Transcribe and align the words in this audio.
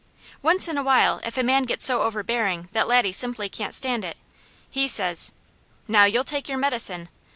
Once 0.41 0.67
in 0.67 0.79
a 0.79 0.83
while 0.83 1.21
if 1.23 1.37
a 1.37 1.43
man 1.43 1.61
gets 1.61 1.85
so 1.85 2.01
overbearing 2.01 2.69
that 2.71 2.87
Laddie 2.87 3.11
simply 3.11 3.47
can't 3.49 3.75
stand 3.75 4.03
it, 4.03 4.17
he 4.67 4.87
says: 4.87 5.31
'Now, 5.87 6.05
you'll 6.05 6.23
take 6.23 6.49
your 6.49 6.57
medicine!' 6.57 7.07